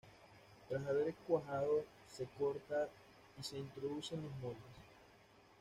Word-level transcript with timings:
Tras 0.67 0.83
haber 0.87 1.13
cuajado 1.27 1.85
se 2.11 2.25
corta 2.39 2.89
y 3.39 3.43
se 3.43 3.59
introduce 3.59 4.15
en 4.15 4.23
los 4.23 4.35
moldes. 4.41 4.61